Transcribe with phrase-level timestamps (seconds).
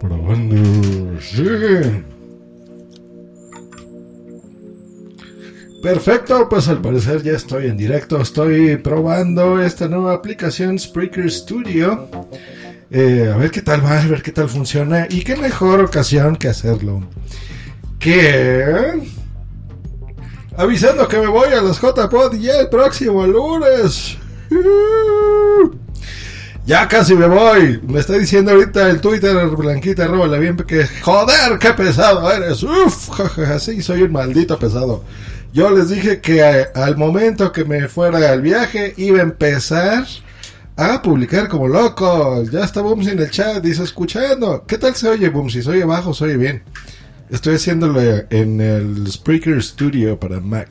[0.00, 1.20] Probando.
[1.20, 1.44] Sí.
[5.82, 8.20] Perfecto, pues al parecer ya estoy en directo.
[8.20, 12.08] Estoy probando esta nueva aplicación Spreaker Studio.
[12.90, 15.06] Eh, a ver qué tal va, a ver qué tal funciona.
[15.08, 17.02] Y qué mejor ocasión que hacerlo.
[17.98, 19.00] Que.
[20.56, 24.18] Avisando que me voy a las JPod ya el próximo lunes.
[26.68, 27.80] Ya casi me voy.
[27.88, 32.62] Me está diciendo ahorita el Twitter Blanquita la bien que joder, qué pesado eres.
[32.62, 35.02] Uf, jajaja, sí, soy un maldito pesado.
[35.54, 40.04] Yo les dije que al momento que me fuera al viaje iba a empezar
[40.76, 42.44] a publicar como loco.
[42.52, 44.66] Ya está Bumsy en el chat, dice escuchando.
[44.68, 45.62] ¿Qué tal se oye Bumsy?
[45.62, 46.12] ¿Se oye bajo?
[46.12, 46.62] ¿Se oye bien?
[47.30, 50.68] Estoy haciéndolo en el Spreaker Studio para Mac.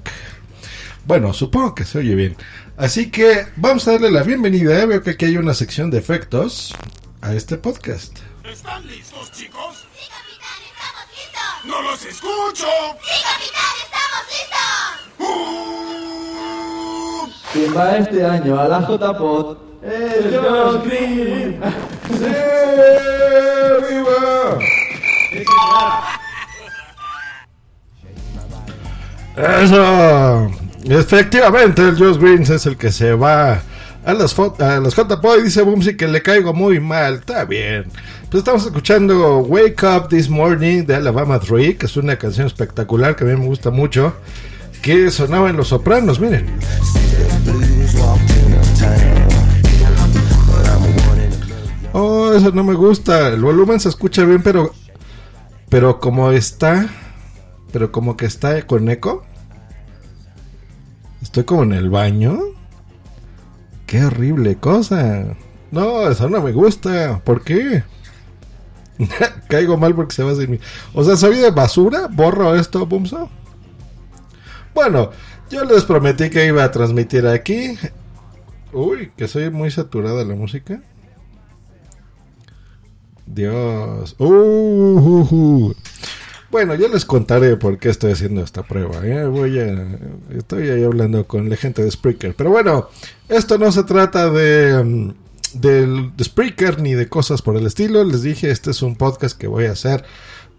[1.08, 2.36] Bueno, supongo que se oye bien.
[2.78, 4.86] Así que vamos a darle la bienvenida.
[4.86, 6.76] Veo que aquí hay una sección de efectos
[7.22, 8.16] a este podcast.
[8.44, 9.88] ¿Están listos, chicos?
[9.96, 11.42] Sí, capitán, estamos listos.
[11.66, 12.68] ¡No los escucho!
[13.02, 15.26] Sí, capitán, estamos listos.
[15.28, 17.28] ¡Uh!
[17.52, 19.58] ¿Quién va este año a la JPOT?
[19.84, 21.60] ¡El Josh Green!
[22.14, 22.36] ¡Sí!
[23.90, 24.60] ¡Viva!
[29.64, 30.67] Eso.
[30.90, 33.62] Efectivamente, el Josh Greens es el que se va
[34.06, 37.16] a las, a las y dice Bumsy que le caigo muy mal.
[37.16, 37.88] Está bien.
[38.30, 43.18] Pues estamos escuchando Wake Up This Morning de Alabama 3, que es una canción espectacular
[43.18, 44.14] que a mí me gusta mucho.
[44.82, 46.46] Que sonaba en Los Sopranos, miren.
[51.92, 53.28] Oh, eso no me gusta.
[53.28, 54.72] El volumen se escucha bien, pero.
[55.68, 56.88] Pero como está.
[57.74, 59.27] Pero como que está con eco.
[61.22, 62.40] Estoy como en el baño.
[63.86, 65.26] Qué horrible cosa.
[65.72, 67.22] No, eso no me gusta.
[67.24, 67.84] ¿Por qué?
[69.48, 70.60] Caigo mal porque se va a hacer mi...
[70.94, 72.08] O sea, ¿soy de basura?
[72.12, 73.30] ¿Borro esto, Bumso?
[74.74, 75.12] Bueno,
[75.50, 77.78] yo les prometí que iba a transmitir aquí.
[78.74, 80.82] Uy, que soy muy saturada la música.
[83.26, 84.16] Dios.
[84.20, 85.76] Uh, uh, uh.
[86.50, 89.06] Bueno, yo les contaré por qué estoy haciendo esta prueba.
[89.06, 89.26] ¿eh?
[89.26, 90.00] Voy a,
[90.36, 92.36] estoy ahí hablando con la gente de Spreaker.
[92.36, 92.90] Pero bueno,
[93.28, 95.14] esto no se trata de,
[95.54, 98.04] de, de Spreaker ni de cosas por el estilo.
[98.06, 100.06] Les dije, este es un podcast que voy a hacer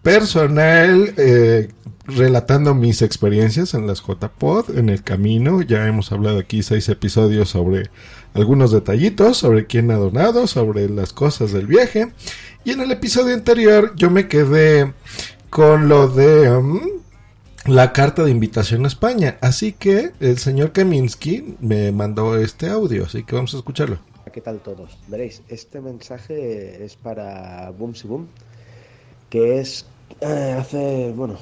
[0.02, 1.68] personal, eh,
[2.06, 5.62] relatando mis experiencias en las JPod, en el camino.
[5.62, 7.90] Ya hemos hablado aquí seis episodios sobre
[8.34, 12.12] algunos detallitos, sobre quién ha donado, sobre las cosas del viaje.
[12.64, 14.92] Y en el episodio anterior yo me quedé
[15.50, 16.80] con lo de um,
[17.66, 19.38] la carta de invitación a España.
[19.40, 23.98] Así que el señor Kaminsky me mandó este audio, así que vamos a escucharlo.
[24.32, 24.98] ¿Qué tal todos?
[25.08, 28.28] Veréis, este mensaje es para Boomsy Boom,
[29.30, 29.86] que es
[30.20, 31.38] eh, hace, bueno,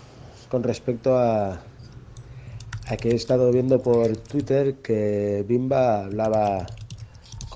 [0.48, 1.60] con respecto a,
[2.86, 6.66] a que he estado viendo por Twitter que Bimba hablaba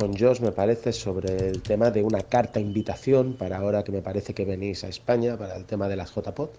[0.00, 4.01] con Josh, me parece, sobre el tema de una carta invitación para ahora que me
[4.01, 6.54] parece que venís a España para el tema de las JPOT.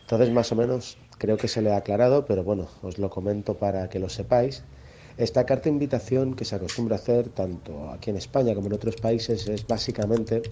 [0.00, 3.54] Entonces, más o menos, creo que se le ha aclarado, pero bueno, os lo comento
[3.54, 4.64] para que lo sepáis.
[5.18, 8.96] Esta carta invitación que se acostumbra a hacer tanto aquí en España como en otros
[8.96, 10.42] países es básicamente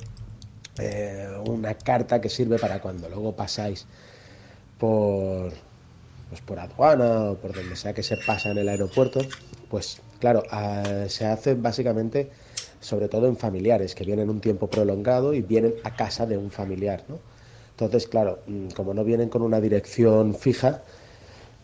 [0.79, 3.87] eh, una carta que sirve para cuando luego pasáis
[4.79, 5.53] por,
[6.29, 9.23] pues por aduana o por donde sea que se pasa en el aeropuerto,
[9.69, 12.31] pues claro, uh, se hace básicamente
[12.81, 16.51] sobre todo en familiares que vienen un tiempo prolongado y vienen a casa de un
[16.51, 17.19] familiar, ¿no?
[17.73, 18.41] Entonces, claro,
[18.75, 20.83] como no vienen con una dirección fija,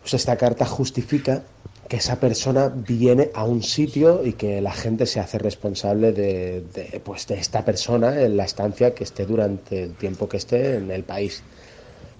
[0.01, 1.43] pues esta carta justifica
[1.87, 6.63] que esa persona viene a un sitio y que la gente se hace responsable de,
[6.73, 10.75] de, pues, de esta persona en la estancia que esté durante el tiempo que esté
[10.75, 11.43] en el país.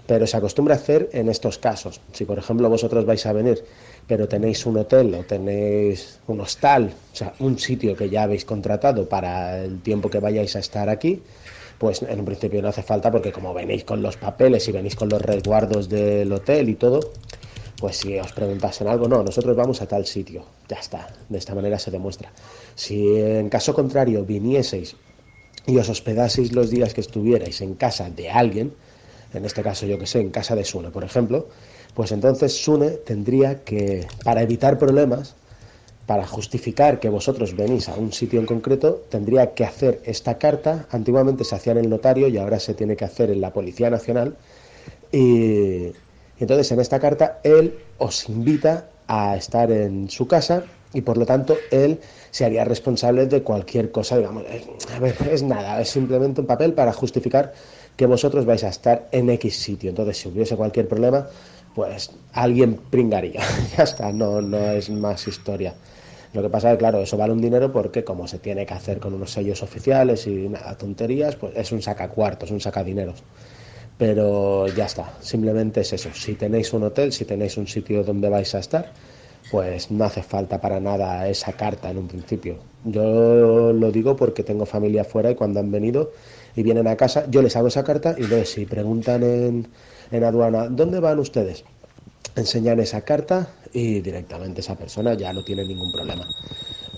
[0.06, 2.00] Pero se acostumbra a hacer en estos casos.
[2.12, 3.62] Si, por ejemplo, vosotros vais a venir,
[4.08, 8.44] pero tenéis un hotel o tenéis un hostal, o sea, un sitio que ya habéis
[8.46, 11.22] contratado para el tiempo que vayáis a estar aquí,
[11.78, 14.96] pues en un principio no hace falta porque como venís con los papeles y venís
[14.96, 17.00] con los resguardos del hotel y todo,
[17.78, 21.54] pues si os preguntasen algo, no, nosotros vamos a tal sitio, ya está, de esta
[21.54, 22.32] manera se demuestra.
[22.74, 24.96] Si en caso contrario vinieseis
[25.66, 28.72] y os hospedaseis los días que estuvierais en casa de alguien,
[29.34, 31.48] en este caso yo que sé, en casa de Sune, por ejemplo,
[31.94, 35.34] pues entonces Sune tendría que, para evitar problemas,
[36.06, 40.86] para justificar que vosotros venís a un sitio en concreto, tendría que hacer esta carta.
[40.90, 43.90] Antiguamente se hacía en el notario y ahora se tiene que hacer en la Policía
[43.90, 44.34] Nacional.
[45.12, 45.92] Y,
[46.40, 50.64] entonces en esta carta él os invita a estar en su casa
[50.94, 52.00] y por lo tanto él
[52.30, 54.44] se haría responsable de cualquier cosa, digamos,
[54.94, 57.52] a ver, es nada, es simplemente un papel para justificar
[57.96, 59.90] que vosotros vais a estar en X sitio.
[59.90, 61.26] Entonces, si hubiese cualquier problema,
[61.78, 63.40] pues alguien pringaría.
[63.76, 65.74] ya está, no, no es más historia.
[66.32, 68.74] Lo que pasa es que, claro, eso vale un dinero porque como se tiene que
[68.74, 73.22] hacer con unos sellos oficiales y nada, tonterías, pues es un sacacuartos, un sacadineros
[73.96, 76.10] pero ya está, simplemente es eso.
[76.14, 78.92] Si tenéis un hotel, si tenéis un sitio donde vais a estar,
[79.50, 82.58] pues no hace falta para nada esa carta en un principio.
[82.84, 86.12] Yo lo digo porque tengo familia afuera y cuando han venido
[86.54, 89.66] y vienen a casa, yo les hago esa carta y luego si preguntan en,
[90.10, 91.64] en aduana, ¿dónde van ustedes?
[92.36, 96.26] Enseñan esa carta y directamente esa persona ya no tiene ningún problema.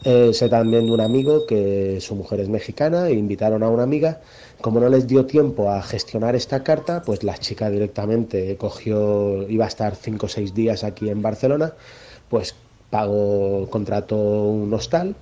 [0.05, 3.83] Eh, sé también de un amigo que su mujer es mexicana e invitaron a una
[3.83, 4.21] amiga
[4.61, 9.65] como no les dio tiempo a gestionar esta carta, pues la chica directamente cogió, iba
[9.65, 11.75] a estar cinco o seis días aquí en Barcelona,
[12.29, 12.55] pues
[12.91, 15.17] pagó, contrató un hostal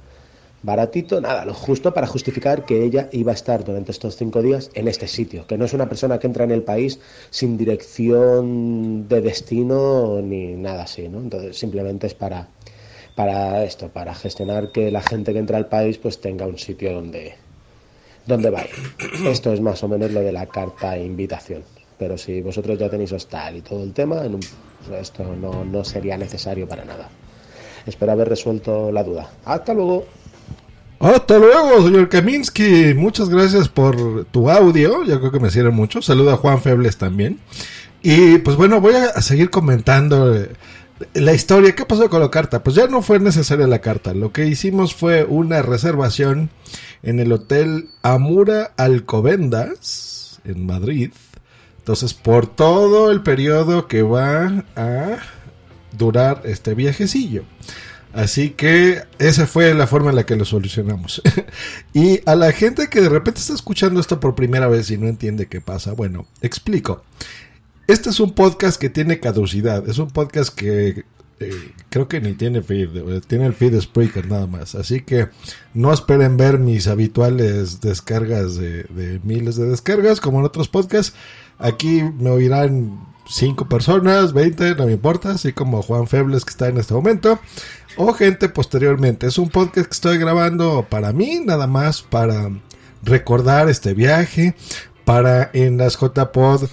[0.63, 4.71] baratito, nada, lo justo para justificar que ella iba a estar durante estos cinco días
[4.75, 6.99] en este sitio, que no es una persona que entra en el país
[7.31, 11.19] sin dirección de destino ni nada así, ¿no?
[11.19, 12.49] Entonces simplemente es para,
[13.15, 16.93] para esto, para gestionar que la gente que entra al país pues tenga un sitio
[16.93, 17.35] donde,
[18.27, 18.65] dónde va.
[19.27, 21.63] Esto es más o menos lo de la carta invitación.
[21.99, 24.39] Pero si vosotros ya tenéis hostal y todo el tema, en
[25.01, 27.09] esto no, no sería necesario para nada.
[27.87, 29.31] Espero haber resuelto la duda.
[29.45, 30.05] Hasta luego.
[31.00, 32.93] Hasta luego, señor Kaminsky.
[32.95, 35.05] Muchas gracias por tu audio.
[35.05, 36.03] Yo creo que me sirve mucho.
[36.03, 37.39] Saluda a Juan Febles también.
[38.03, 40.50] Y pues bueno, voy a seguir comentando eh,
[41.15, 41.77] la historia.
[41.77, 42.65] ¿Qué pasó con la carta?
[42.65, 44.12] Pues ya no fue necesaria la carta.
[44.12, 46.50] Lo que hicimos fue una reservación
[47.05, 51.12] en el Hotel Amura Alcobendas, en Madrid.
[51.79, 55.19] Entonces, por todo el periodo que va a
[55.97, 57.45] durar este viajecillo.
[58.13, 61.23] Así que esa fue la forma en la que lo solucionamos.
[61.93, 65.09] y a la gente que de repente está escuchando esto por primera vez y no
[65.09, 67.05] entiende qué pasa, bueno, explico.
[67.87, 69.89] Este es un podcast que tiene caducidad.
[69.89, 71.05] Es un podcast que
[71.41, 74.75] eh, creo que ni tiene feed, eh, tiene el feed de Spreaker nada más.
[74.75, 75.29] Así que
[75.75, 81.15] no esperen ver mis habituales descargas de, miles de descargas como en otros podcasts.
[81.59, 86.69] Aquí me oirán 5 personas, 20, no me importa, así como Juan Febles que está
[86.69, 87.39] en este momento.
[88.00, 89.27] O gente posteriormente.
[89.27, 92.49] Es un podcast que estoy grabando para mí, nada más para
[93.03, 94.55] recordar este viaje.
[95.05, 96.69] Para en las JPod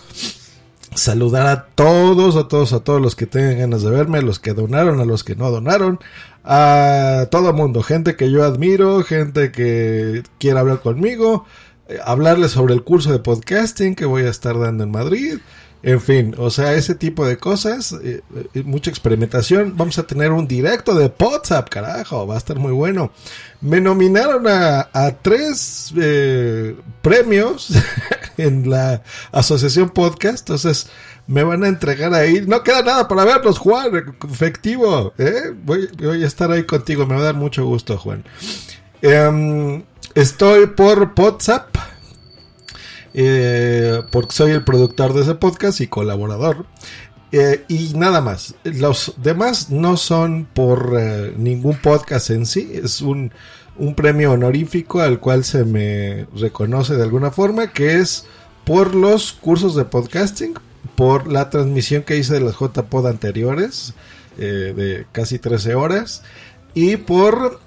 [0.93, 4.37] saludar a todos, a todos, a todos los que tengan ganas de verme, a los
[4.37, 5.99] que donaron, a los que no donaron,
[6.43, 11.45] a todo mundo, gente que yo admiro, gente que quiera hablar conmigo,
[11.87, 15.39] eh, hablarles sobre el curso de podcasting que voy a estar dando en Madrid.
[15.85, 18.23] En fin, o sea, ese tipo de cosas, eh,
[18.55, 19.77] eh, mucha experimentación.
[19.77, 23.11] Vamos a tener un directo de WhatsApp, carajo, va a estar muy bueno.
[23.61, 24.89] Me nominaron a,
[25.21, 25.93] tres
[27.03, 27.69] premios
[28.37, 30.39] en la asociación podcast.
[30.39, 30.89] Entonces
[31.27, 32.43] me van a entregar ahí.
[32.47, 34.15] No queda nada para verlos, Juan.
[34.27, 35.13] Efectivo.
[35.19, 35.53] ¿eh?
[35.65, 37.05] Voy, voy, a estar ahí contigo.
[37.05, 38.23] Me va a dar mucho gusto, Juan.
[39.03, 39.83] Em,
[40.15, 41.74] estoy por WhatsApp.
[43.17, 46.65] Eh, porque soy el productor de ese podcast y colaborador.
[47.31, 48.55] Eh, y nada más.
[48.63, 50.93] Los demás no son por
[51.37, 52.71] ningún podcast en sí.
[52.73, 53.31] Es un
[53.77, 58.25] un premio honorífico al cual se me reconoce de alguna forma, que es
[58.63, 60.53] por los cursos de podcasting,
[60.95, 63.93] por la transmisión que hice de las JPod anteriores,
[64.37, 66.23] eh, de casi 13 horas,
[66.73, 67.59] y por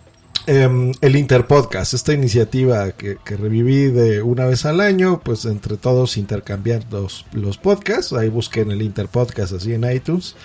[0.49, 6.17] eh, el Interpodcast, esta iniciativa que, reviví de una vez al año, pues entre todos
[6.17, 10.37] intercambiar los, los podcasts, ahí busquen el Interpodcast así en iTunes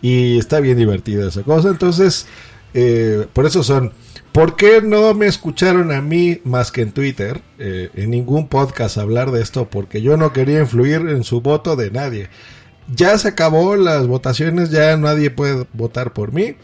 [0.00, 1.70] Y está bien divertida esa cosa.
[1.70, 2.26] Entonces,
[2.72, 3.92] eh, por eso son.
[4.30, 8.96] ¿Por qué no me escucharon a mí más que en Twitter, eh, en ningún podcast
[8.96, 9.68] hablar de esto?
[9.68, 12.28] Porque yo no quería influir en su voto de nadie.
[12.94, 16.56] Ya se acabó las votaciones, ya nadie puede votar por mí.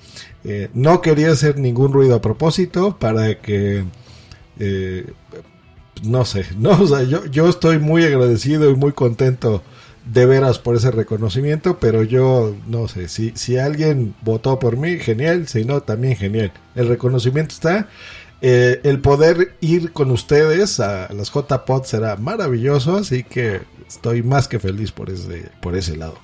[0.45, 3.85] Eh, no quería hacer ningún ruido a propósito para que
[4.59, 5.07] eh,
[6.02, 9.62] no sé, no, o sea, yo, yo estoy muy agradecido y muy contento
[10.12, 14.99] de veras por ese reconocimiento, pero yo no sé, si, si alguien votó por mí,
[14.99, 16.52] genial, si no, también genial.
[16.75, 17.88] El reconocimiento está.
[18.43, 24.48] Eh, el poder ir con ustedes a las JPod será maravilloso, así que estoy más
[24.48, 26.18] que feliz por ese, por ese lado.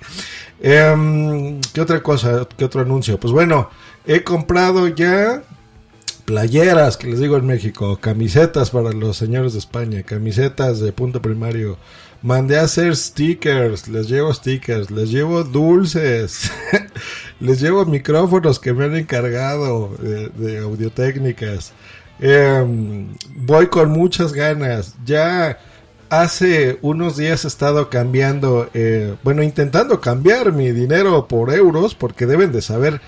[0.60, 2.46] Em, ¿Qué otra cosa?
[2.56, 3.18] ¿Qué otro anuncio?
[3.18, 3.70] Pues bueno,
[4.06, 5.42] he comprado ya
[6.30, 11.20] playeras, que les digo en México, camisetas para los señores de España, camisetas de punto
[11.20, 11.76] primario.
[12.22, 16.52] Mandé a hacer stickers, les llevo stickers, les llevo dulces,
[17.40, 21.72] les llevo micrófonos que me han encargado de, audiotécnicas.
[22.20, 24.94] Em, voy con muchas ganas.
[25.04, 25.58] Ya
[26.10, 32.26] hace unos días he estado cambiando, eh, bueno, intentando cambiar mi dinero por euros, porque
[32.26, 33.00] deben de saber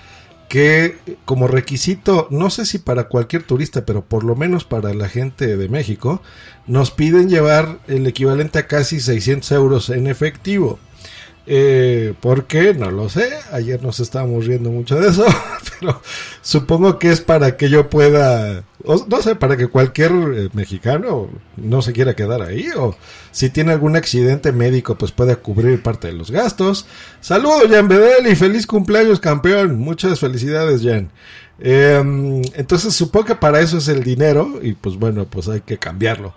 [0.47, 5.09] que como requisito, no sé si para cualquier turista, pero por lo menos para la
[5.09, 6.21] gente de México,
[6.67, 10.79] nos piden llevar el equivalente a casi 600 euros en efectivo.
[11.45, 12.73] Eh, ¿Por qué?
[12.73, 13.29] No lo sé.
[13.51, 15.25] Ayer nos estábamos riendo mucho de eso,
[15.79, 16.01] pero
[16.41, 18.63] supongo que es para que yo pueda,
[19.07, 22.95] no sé, para que cualquier eh, mexicano no se quiera quedar ahí o
[23.31, 26.85] si tiene algún accidente médico pues pueda cubrir parte de los gastos.
[27.19, 29.79] Saludos Jan Bedel y feliz cumpleaños campeón.
[29.79, 31.11] Muchas felicidades Jan.
[31.59, 35.77] Em, entonces supongo que para eso es el dinero y pues bueno, pues hay que
[35.77, 36.33] cambiarlo.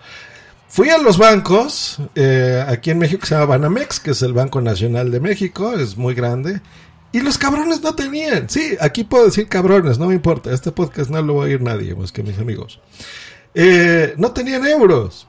[0.68, 4.60] Fui a los bancos, eh, aquí en México se llama Banamex, que es el Banco
[4.60, 6.60] Nacional de México, es muy grande.
[7.12, 8.50] Y los cabrones no tenían.
[8.50, 10.52] Sí, aquí puedo decir cabrones, no me importa.
[10.52, 12.80] Este podcast no lo va a oír nadie más que mis amigos.
[13.54, 15.26] Eh, no tenían euros.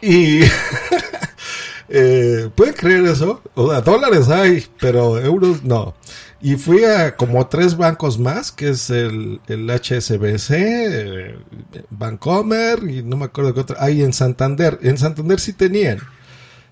[0.00, 0.40] Y.
[1.90, 3.42] eh, ¿Pueden creer eso?
[3.54, 5.94] O sea, dólares hay, pero euros no.
[6.44, 11.38] Y fui a como tres bancos más, que es el, el HSBC, eh,
[11.88, 13.76] Bancomer y no me acuerdo qué otro.
[13.80, 14.78] Ahí en Santander.
[14.82, 16.00] En Santander sí tenían.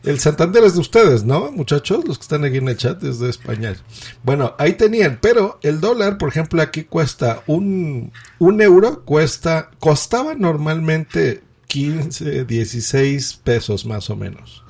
[0.03, 2.07] El Santander es de ustedes, ¿no, muchachos?
[2.07, 3.75] Los que están aquí en el chat es de España.
[4.23, 10.35] Bueno, ahí tenían, pero el dólar, por ejemplo, aquí cuesta un, un euro, cuesta, costaba
[10.35, 14.65] normalmente 15, 16 pesos más o menos.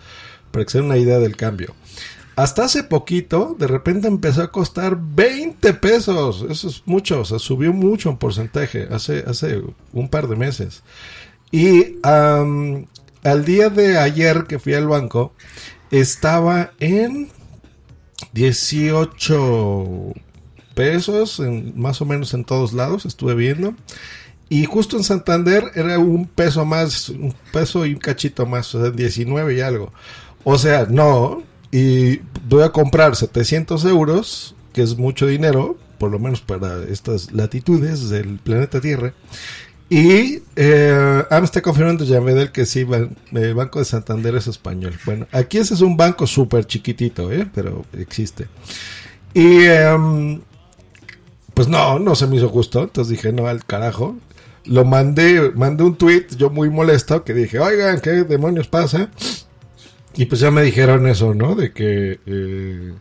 [0.53, 1.75] Para que se den una idea del cambio.
[2.35, 6.47] Hasta hace poquito, de repente empezó a costar 20 pesos.
[6.49, 9.62] Eso es mucho, o sea, subió mucho en porcentaje hace, hace
[9.93, 10.83] un par de meses.
[11.51, 15.35] Y al día de ayer que fui al banco,
[15.91, 17.29] estaba en
[18.33, 20.15] 18
[20.75, 21.43] pesos,
[21.75, 23.75] más o menos en todos lados, estuve viendo.
[24.49, 28.81] Y justo en Santander era un peso más, un peso y un cachito más, o
[28.81, 29.93] sea, 19 y algo.
[30.45, 36.19] O sea, no, y voy a comprar 700 euros, que es mucho dinero, por lo
[36.19, 39.14] menos para estas latitudes del planeta Tierra.
[39.88, 42.87] Y eh, ah, me está confirmando Yamedel que sí,
[43.33, 44.95] el Banco de Santander es español.
[45.05, 47.49] Bueno, aquí ese es un banco súper chiquitito, ¿eh?
[47.55, 48.49] pero existe.
[49.35, 50.41] Y em,
[51.55, 52.83] pues no, no se me hizo justo.
[52.83, 54.17] Entonces dije, no, al carajo.
[54.64, 59.11] Lo mandé, mandé un tweet, yo muy molesto, que dije, oigan, ¿qué demonios pasa?
[60.14, 61.54] Y pues ya me dijeron eso, ¿no?
[61.54, 62.92] De que, eh,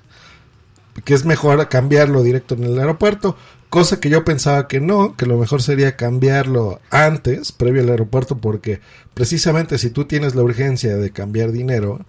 [1.03, 3.35] que es mejor cambiarlo directo en el aeropuerto.
[3.69, 8.37] Cosa que yo pensaba que no, que lo mejor sería cambiarlo antes, previo al aeropuerto,
[8.37, 8.81] porque
[9.13, 12.05] precisamente si tú tienes la urgencia de cambiar dinero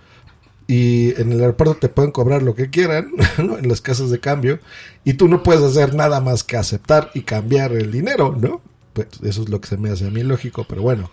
[0.67, 3.59] y en el aeropuerto te pueden cobrar lo que quieran, ¿no?
[3.59, 4.59] En las casas de cambio,
[5.05, 8.61] y tú no puedes hacer nada más que aceptar y cambiar el dinero, ¿no?
[8.93, 11.11] Pues eso es lo que se me hace a mí lógico, pero bueno.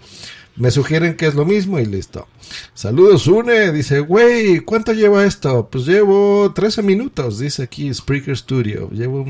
[0.60, 2.28] Me sugieren que es lo mismo y listo.
[2.74, 3.72] Saludos, Une.
[3.72, 5.70] Dice, güey, ¿cuánto lleva esto?
[5.72, 8.90] Pues llevo 13 minutos, dice aquí Spreaker Studio.
[8.90, 9.26] Llevo,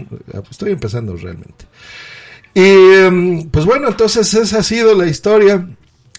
[0.49, 1.65] estoy empezando realmente.
[2.55, 5.69] Y em, pues bueno, entonces esa ha sido la historia.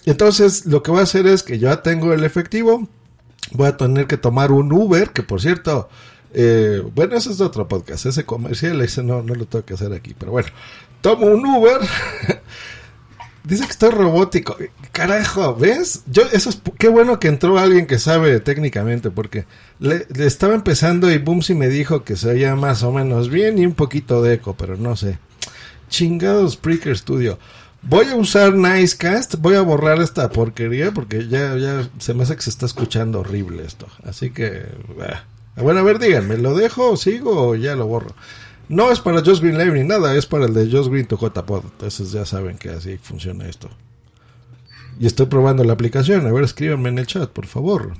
[0.04, 2.88] Entonces lo que voy a hacer es que ya tengo el efectivo.
[3.50, 5.88] Voy a tener que tomar un Uber, que por cierto,
[6.34, 9.92] eh, bueno, ese es otro podcast, ese comercial, ese no, no lo tengo que hacer
[9.92, 10.50] aquí, pero bueno,
[11.00, 11.80] tomo un Uber.
[13.44, 14.56] Dice que estoy robótico.
[14.92, 16.02] Carajo, ¿ves?
[16.06, 19.46] Yo, eso es, qué bueno que entró alguien que sabe técnicamente, porque
[19.78, 23.66] le, estaba empezando y Boomsy me dijo que se oía más o menos bien y
[23.66, 25.18] un poquito de eco, pero no sé.
[25.88, 27.38] Chingados Spreaker Studio.
[27.82, 32.36] Voy a usar Nicecast, voy a borrar esta porquería porque ya, ya se me hace
[32.36, 33.86] que se está escuchando horrible esto.
[34.04, 34.66] Así que,
[35.56, 38.14] Bueno, a ver, díganme, ¿lo dejo, sigo o ya lo borro?
[38.70, 41.18] No es para Just Green Live ni nada, es para el de Just Green to
[41.18, 41.64] JPod.
[41.64, 43.68] Entonces ya saben que así funciona esto.
[45.00, 46.24] Y estoy probando la aplicación.
[46.24, 47.94] A ver, escríbanme en el chat, por favor.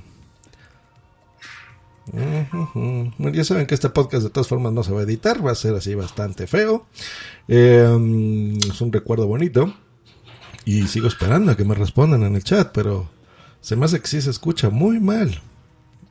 [2.13, 5.55] Ya saben que este podcast de todas formas no se va a editar, va a
[5.55, 6.85] ser así bastante feo.
[7.49, 9.73] Eh, es un recuerdo bonito.
[10.63, 13.09] Y sigo esperando a que me respondan en el chat, pero
[13.59, 15.41] se me hace que sí se escucha muy mal.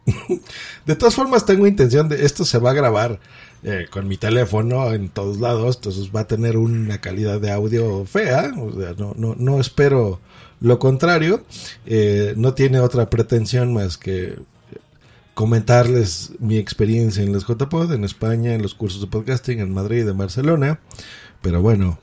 [0.85, 3.21] de todas formas, tengo intención de esto se va a grabar
[3.63, 8.05] eh, con mi teléfono en todos lados, entonces va a tener una calidad de audio
[8.07, 8.53] fea.
[8.97, 10.21] No, no, no espero
[10.61, 11.45] lo contrario.
[11.87, 14.37] Eh, no tiene otra pretensión más que
[15.35, 20.09] comentarles mi experiencia en los JPod, en España, en los cursos de podcasting, en Madrid,
[20.09, 20.81] en Barcelona.
[21.43, 21.99] Pero bueno,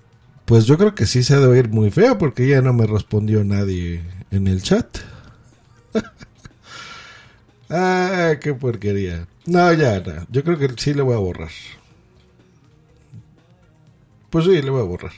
[0.46, 2.88] pues yo creo que sí se ha de oír muy feo porque ya no me
[2.88, 4.88] respondió nadie en el chat.
[7.70, 9.28] ah, qué porquería.
[9.48, 10.28] No, ya, no.
[10.30, 11.50] Yo creo que sí le voy a borrar.
[14.30, 15.14] Pues sí, le voy a borrar.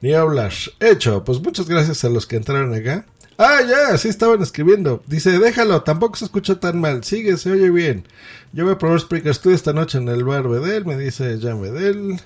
[0.00, 0.52] Ni hablar.
[0.80, 3.04] Hecho, pues muchas gracias a los que entraron acá.
[3.36, 5.02] Ah, ya, sí estaban escribiendo.
[5.06, 7.04] Dice, déjalo, tampoco se escucha tan mal.
[7.04, 8.06] Sigue, se oye bien.
[8.52, 11.60] Yo voy a probar Spreaker Studio esta noche en el bar Bedel, me dice Jan
[11.60, 12.20] Bedel.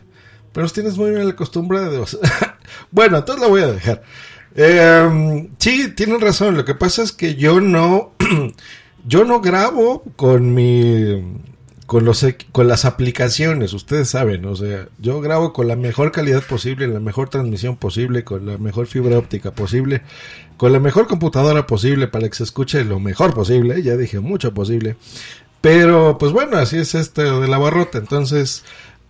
[0.53, 2.19] Pero tienes muy bien acostumbrados.
[2.93, 4.03] bueno, entonces lo voy a dejar.
[4.55, 6.57] Eh, sí, tienen razón.
[6.57, 8.15] Lo que pasa es que yo no,
[9.07, 11.23] yo no grabo con mi,
[11.87, 13.73] con los, con las aplicaciones.
[13.73, 18.25] Ustedes saben, o sea, yo grabo con la mejor calidad posible, la mejor transmisión posible,
[18.25, 20.03] con la mejor fibra óptica posible,
[20.57, 23.83] con la mejor computadora posible para que se escuche lo mejor posible.
[23.83, 24.97] Ya dije mucho posible.
[25.61, 27.99] Pero, pues bueno, así es este de la barrota.
[27.99, 28.65] Entonces,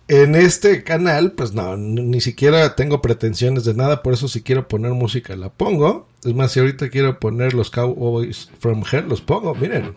[0.07, 4.67] en este canal, pues no, ni siquiera tengo pretensiones de nada, por eso si quiero
[4.67, 6.07] poner música la pongo.
[6.27, 9.93] Es más, si ahorita quiero poner los Cowboys from Hell, los pongo, miren.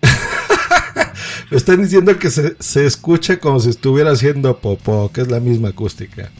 [1.50, 5.40] Me están diciendo que se, se escucha como si estuviera haciendo popó, que es la
[5.40, 6.30] misma acústica.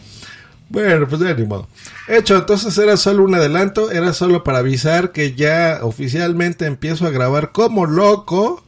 [0.71, 1.69] Bueno, pues de ni modo.
[2.09, 7.11] Hecho, entonces era solo un adelanto, era solo para avisar que ya oficialmente empiezo a
[7.11, 8.64] grabar como loco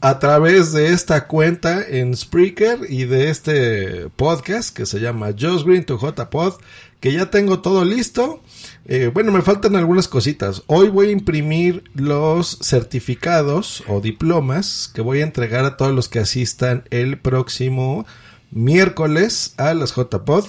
[0.00, 5.66] a través de esta cuenta en Spreaker y de este podcast que se llama Just
[5.66, 6.54] Green to JPod,
[7.00, 8.40] que ya tengo todo listo.
[8.86, 10.62] Eh, bueno, me faltan algunas cositas.
[10.66, 16.08] Hoy voy a imprimir los certificados o diplomas que voy a entregar a todos los
[16.08, 18.06] que asistan el próximo
[18.52, 20.46] miércoles a las JPod.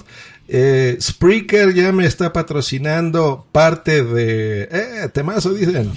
[0.48, 4.70] Eh, Spreaker ya me está patrocinando parte de...
[4.72, 5.92] Eh, temazo dicen.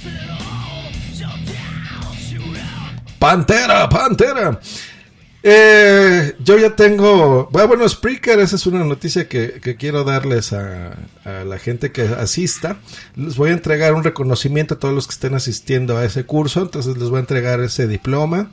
[3.23, 4.59] Pantera, Pantera.
[5.45, 10.97] Eh, yo ya tengo, bueno, Spreaker, esa es una noticia que, que quiero darles a,
[11.25, 12.79] a, la gente que asista.
[13.15, 16.63] Les voy a entregar un reconocimiento a todos los que estén asistiendo a ese curso,
[16.63, 18.51] entonces les voy a entregar ese diploma.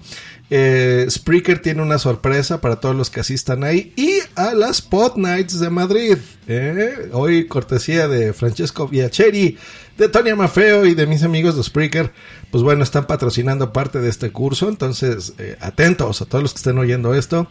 [0.50, 5.16] Eh, Spreaker tiene una sorpresa para todos los que asistan ahí y a las Pod
[5.18, 6.18] Nights de Madrid.
[6.48, 9.58] Eh, hoy cortesía de Francesco Viacheri,
[9.98, 12.12] de Tony Amafeo y de mis amigos de Spreaker.
[12.52, 14.70] Pues bueno, están patrocinando parte de este curso.
[14.70, 17.48] Entonces, eh, atentos a todos los que estén oyendo esto.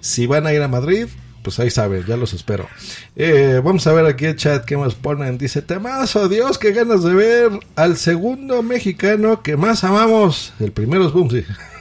[0.00, 1.06] Si van a ir a Madrid,
[1.42, 2.68] pues ahí saben, ya los espero.
[3.16, 5.38] Eh, vamos a ver aquí el chat que más ponen.
[5.38, 10.52] Dice, temazo, Dios, qué ganas de ver al segundo mexicano que más amamos.
[10.58, 11.44] El primero es Boomsy.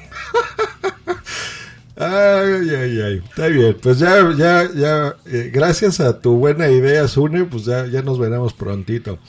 [1.95, 7.07] Ay, ay, ay, está bien, pues ya, ya, ya, eh, gracias a tu buena idea,
[7.07, 9.19] Sune, pues ya, ya nos veremos prontito.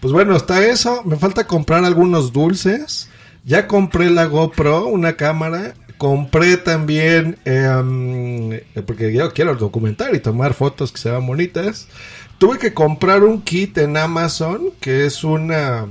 [0.00, 3.10] Pues bueno, está eso, me falta comprar algunos dulces,
[3.44, 10.54] ya compré la GoPro, una cámara, compré también, eh, porque yo quiero documentar y tomar
[10.54, 11.86] fotos que se vean bonitas,
[12.38, 15.86] tuve que comprar un kit en Amazon, que es una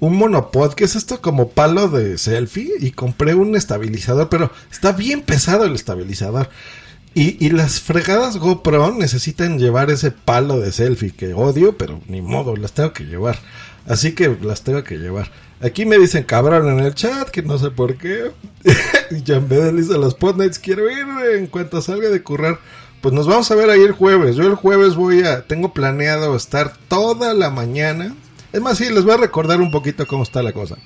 [0.00, 4.92] un monopod, que es esto como palo de selfie, y compré un estabilizador, pero está
[4.92, 6.48] bien pesado el estabilizador.
[7.12, 12.22] Y, y, las fregadas GoPro necesitan llevar ese palo de selfie que odio, pero ni
[12.22, 13.36] modo, las tengo que llevar.
[13.86, 15.30] Así que las tengo que llevar.
[15.60, 18.30] Aquí me dicen cabrón en el chat, que no sé por qué.
[19.10, 22.58] y Jan Bedel dice los podnights, quiero ir en cuanto salga de currar.
[23.00, 24.36] Pues nos vamos a ver ahí el jueves.
[24.36, 28.14] Yo el jueves voy a, tengo planeado estar toda la mañana
[28.52, 30.76] es más, sí, les voy a recordar un poquito cómo está la cosa.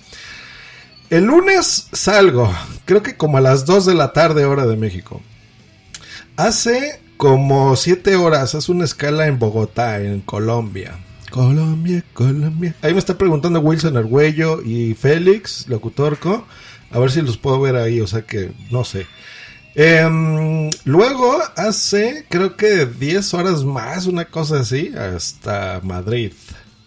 [1.10, 2.52] El lunes salgo,
[2.84, 5.20] creo que como a las 2 de la tarde hora de México.
[6.36, 10.98] Hace como 7 horas, hace una escala en Bogotá, en Colombia.
[11.30, 12.74] Colombia, Colombia.
[12.80, 16.46] Ahí me está preguntando Wilson Argüello y Félix, locutorco.
[16.90, 19.06] A ver si los puedo ver ahí, o sea que no sé.
[19.74, 26.32] Eh, luego hace creo que 10 horas más, una cosa así, hasta Madrid.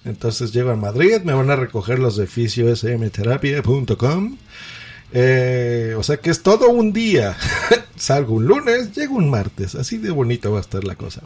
[0.08, 4.38] Entonces llego a Madrid, me van a recoger los de fisiosmterapia.com.
[5.13, 7.36] Eh, o sea que es todo un día.
[7.98, 9.76] Salgo un lunes, llego un martes.
[9.76, 11.24] Así de bonito va a estar la cosa.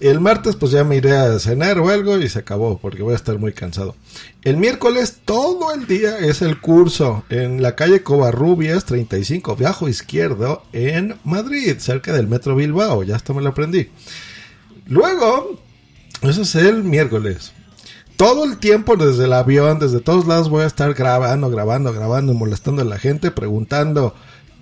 [0.00, 3.12] El martes pues ya me iré a cenar o algo y se acabó porque voy
[3.12, 3.94] a estar muy cansado.
[4.42, 10.64] El miércoles todo el día es el curso en la calle Covarrubias 35, viajo izquierdo
[10.72, 13.04] en Madrid, cerca del Metro Bilbao.
[13.04, 13.88] Ya esto me lo aprendí.
[14.86, 15.60] Luego,
[16.22, 17.52] eso es el miércoles.
[18.16, 22.32] Todo el tiempo desde el avión, desde todos lados voy a estar grabando, grabando, grabando
[22.32, 24.14] molestando a la gente, preguntando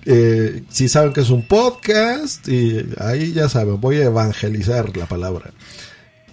[0.05, 5.07] eh, si saben que es un podcast y ahí ya saben, voy a evangelizar la
[5.07, 5.53] palabra.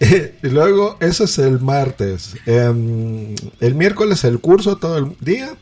[0.00, 2.36] y luego, eso es el martes.
[2.46, 5.54] Em, el miércoles el curso todo el día.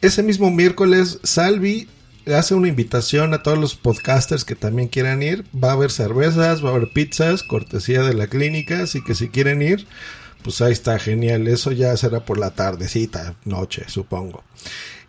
[0.00, 1.88] Ese mismo miércoles Salvi
[2.26, 5.44] hace una invitación a todos los podcasters que también quieran ir.
[5.52, 9.28] Va a haber cervezas, va a haber pizzas, cortesía de la clínica, así que si
[9.28, 9.86] quieren ir,
[10.42, 11.48] pues ahí está genial.
[11.48, 14.44] Eso ya será por la tardecita, noche, supongo.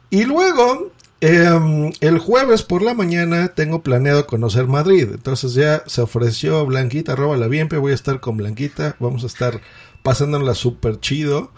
[0.09, 0.91] Y luego
[1.25, 5.07] Em, el jueves por la mañana tengo planeado conocer Madrid.
[5.09, 8.97] Entonces ya se ofreció Blanquita, arroba la bien, voy a estar con Blanquita.
[8.99, 9.61] Vamos a estar
[10.03, 11.53] pasándola súper chido.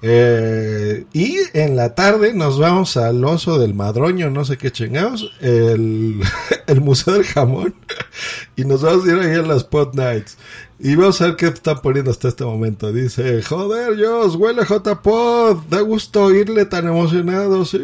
[0.00, 5.30] Eh, y en la tarde nos vamos al oso del madroño, no sé qué chingados,
[5.42, 6.22] el,
[6.66, 7.74] el Museo del Jamón.
[8.56, 10.38] y nos vamos a ir ahí a las Pot Nights.
[10.82, 12.90] Y vamos a ver qué están poniendo hasta este momento.
[12.90, 15.64] Dice, joder, Dios, huele J-Pod.
[15.68, 17.66] Da gusto oírle tan emocionado.
[17.66, 17.78] Sí,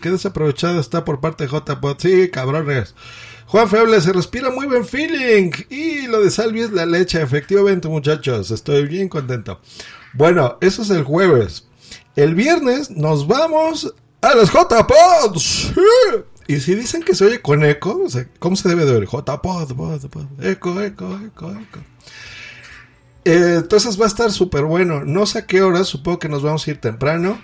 [0.00, 1.96] qué desaprovechado está por parte de J-Pod.
[1.98, 2.94] Sí, cabrones.
[3.48, 5.50] Juan Feble, se respira muy buen feeling.
[5.68, 7.20] Y lo de Salvi es la leche.
[7.20, 9.60] Efectivamente, muchachos, estoy bien contento.
[10.14, 11.66] Bueno, eso es el jueves.
[12.16, 15.74] El viernes nos vamos a los J-Pods.
[16.46, 18.04] Y si dicen que se oye con eco,
[18.38, 19.04] ¿cómo se debe de oír?
[19.04, 19.70] J-Pod,
[20.40, 21.80] eco, eco, eco, eco.
[23.28, 25.04] Eh, entonces va a estar súper bueno.
[25.04, 27.38] No sé a qué hora, supongo que nos vamos a ir temprano.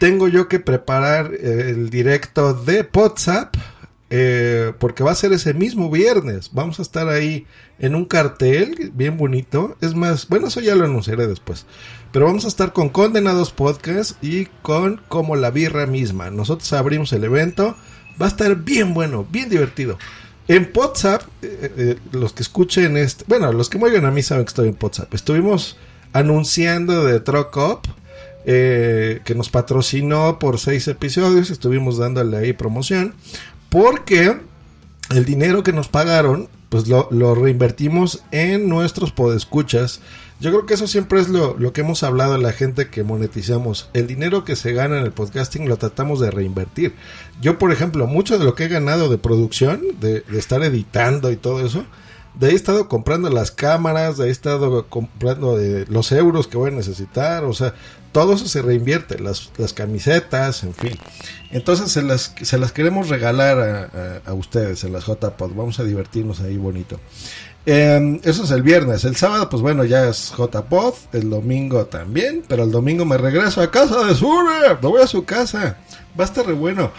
[0.00, 3.54] Tengo yo que preparar eh, el directo de WhatsApp.
[4.08, 6.52] Eh, porque va a ser ese mismo viernes.
[6.54, 7.46] Vamos a estar ahí
[7.78, 9.76] en un cartel bien bonito.
[9.82, 11.66] Es más, bueno, eso ya lo anunciaré después.
[12.12, 16.30] Pero vamos a estar con Condenados Podcast y con Como la Birra misma.
[16.30, 17.76] Nosotros abrimos el evento.
[18.18, 19.98] Va a estar bien bueno, bien divertido.
[20.48, 24.22] En WhatsApp, eh, eh, los que escuchen este, bueno, los que me oigan a mí
[24.22, 25.12] saben que estoy en WhatsApp.
[25.12, 25.76] Estuvimos
[26.12, 27.80] anunciando de Truck Up,
[28.44, 31.50] eh, que nos patrocinó por seis episodios.
[31.50, 33.14] Estuvimos dándole ahí promoción,
[33.70, 34.38] porque
[35.10, 40.00] el dinero que nos pagaron, pues lo, lo reinvertimos en nuestros podescuchas
[40.38, 43.88] yo creo que eso siempre es lo, que hemos hablado a la gente que monetizamos.
[43.94, 46.94] El dinero que se gana en el podcasting lo tratamos de reinvertir.
[47.40, 51.36] Yo, por ejemplo, mucho de lo que he ganado de producción, de, estar editando y
[51.36, 51.86] todo eso,
[52.34, 56.48] de ahí he estado comprando las cámaras, de ahí he estado comprando de los euros
[56.48, 57.72] que voy a necesitar, o sea,
[58.12, 60.98] todo eso se reinvierte, las, las camisetas, en fin.
[61.50, 65.80] Entonces se las, se las queremos regalar a, a, a ustedes en las JPod, vamos
[65.80, 67.00] a divertirnos ahí bonito.
[67.66, 69.04] Em, eso es el viernes.
[69.04, 70.94] El sábado, pues bueno, ya es JPod.
[71.12, 72.44] El domingo también.
[72.46, 74.76] Pero el domingo me regreso a casa de Sure.
[74.80, 75.76] Me voy a su casa.
[76.18, 76.92] Va a estar re bueno.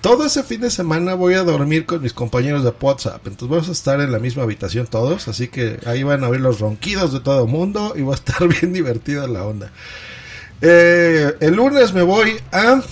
[0.00, 3.26] Todo ese fin de semana voy a dormir con mis compañeros de WhatsApp.
[3.26, 5.28] Entonces vamos a estar en la misma habitación todos.
[5.28, 7.94] Así que ahí van a oír los ronquidos de todo el mundo.
[7.96, 9.70] Y va a estar bien divertida la onda.
[10.60, 12.82] Eh, el lunes me voy a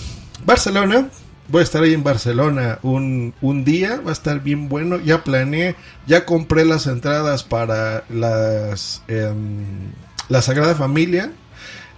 [0.45, 1.09] Barcelona
[1.49, 4.99] Voy a estar ahí en Barcelona un, un, día, va a estar bien bueno.
[4.99, 9.93] Ya planeé, ya compré las entradas para las em,
[10.29, 11.31] la Sagrada Familia.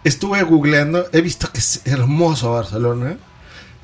[0.03, 3.17] Estuve googleando, he visto que es hermoso Barcelona.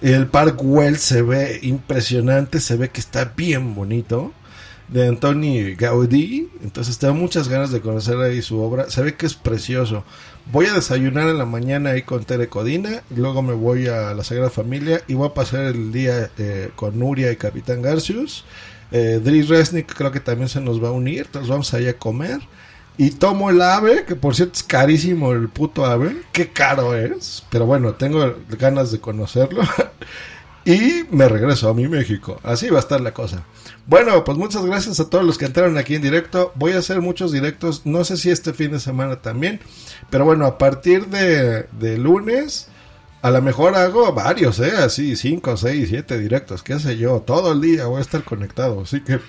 [0.01, 4.33] El Park Güell se ve impresionante, se ve que está bien bonito.
[4.87, 8.87] De Antoni Gaudí, entonces tengo muchas ganas de conocer ahí su obra.
[8.91, 10.03] Se ve que es precioso.
[10.51, 14.23] Voy a desayunar en la mañana ahí con Tere Codina, luego me voy a la
[14.23, 18.45] Sagrada Familia y voy a pasar el día eh, con Nuria y Capitán Garcius.
[18.91, 21.93] Eh, Dries Resnick creo que también se nos va a unir, entonces vamos allá a
[21.93, 22.41] comer.
[22.95, 27.43] Y tomo el ave, que por cierto es carísimo el puto ave, qué caro es,
[27.49, 29.63] pero bueno, tengo ganas de conocerlo.
[30.65, 33.43] y me regreso a mi México, así va a estar la cosa.
[33.85, 36.51] Bueno, pues muchas gracias a todos los que entraron aquí en directo.
[36.55, 39.59] Voy a hacer muchos directos, no sé si este fin de semana también,
[40.09, 42.67] pero bueno, a partir de, lunes,
[43.21, 44.73] a lo mejor hago varios, ¿eh?
[44.75, 48.81] Así, 5, 6, 7 directos, qué sé yo, todo el día voy a estar conectado,
[48.81, 49.19] así que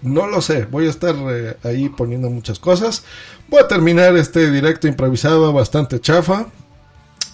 [0.00, 3.04] no lo sé, voy a estar eh, ahí poniendo muchas cosas.
[3.48, 6.46] Voy a terminar este directo improvisado bastante chafa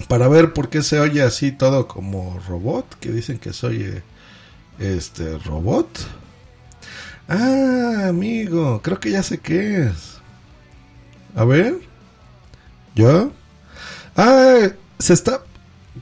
[0.08, 4.02] para ver por qué se oye así todo como robot, que dicen que soy eh,
[4.78, 5.88] este robot.
[7.28, 10.18] Ah, amigo, creo que ya sé qué es.
[11.34, 11.80] A ver.
[12.94, 13.32] ¿Yo?
[14.16, 15.42] Ah, se está.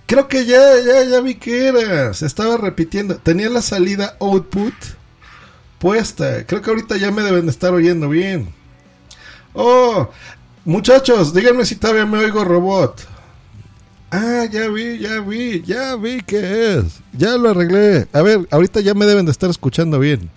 [0.06, 2.12] Creo que ya, ya, ya vi que era.
[2.14, 3.16] Se estaba repitiendo.
[3.16, 4.74] Tenía la salida output
[5.78, 6.46] puesta.
[6.46, 8.54] Creo que ahorita ya me deben de estar oyendo bien.
[9.54, 10.10] Oh,
[10.64, 13.13] muchachos, díganme si todavía me oigo robot.
[14.16, 17.00] Ah, ya vi, ya vi, ya vi que es.
[17.12, 18.06] Ya lo arreglé.
[18.12, 20.30] A ver, ahorita ya me deben de estar escuchando bien.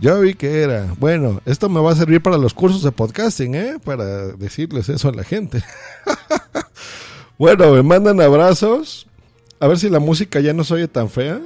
[0.00, 0.94] Ya vi que era.
[0.98, 3.76] Bueno, esto me va a servir para los cursos de podcasting, ¿eh?
[3.84, 5.62] Para decirles eso a la gente.
[7.38, 9.06] bueno, me mandan abrazos.
[9.60, 11.42] A ver si la música ya no se oye tan fea.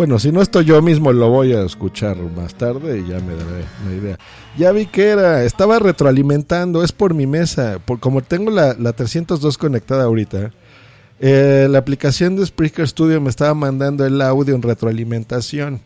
[0.00, 3.34] Bueno, si no estoy yo mismo lo voy a escuchar más tarde y ya me
[3.34, 4.18] daré una idea.
[4.56, 8.94] Ya vi que era, estaba retroalimentando, es por mi mesa, por, como tengo la, la
[8.94, 10.52] 302 conectada ahorita,
[11.20, 15.82] eh, la aplicación de Spreaker Studio me estaba mandando el audio en retroalimentación.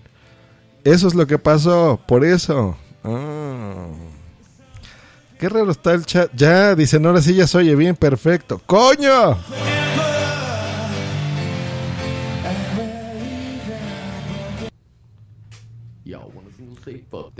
[0.84, 2.76] Eso es lo que pasó, por eso.
[3.02, 3.88] Ah.
[5.40, 6.30] Qué raro está el chat.
[6.36, 8.60] Ya, dicen, ahora sí ya se oye bien, perfecto.
[8.64, 9.36] ¡Coño!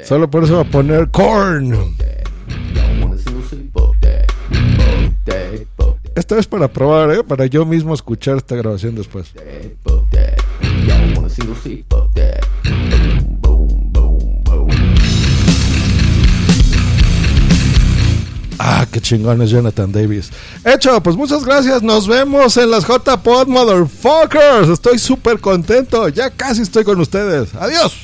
[0.05, 1.97] Solo por eso va a poner corn.
[6.15, 7.25] Esta vez para probar, ¿eh?
[7.25, 9.33] Para yo mismo escuchar esta grabación después.
[18.59, 20.31] Ah, qué chingón es Jonathan Davis.
[20.65, 21.83] Hecho, pues muchas gracias.
[21.83, 24.69] Nos vemos en las J-Pod, motherfuckers.
[24.69, 26.09] Estoy súper contento.
[26.09, 27.55] Ya casi estoy con ustedes.
[27.57, 28.04] Adiós.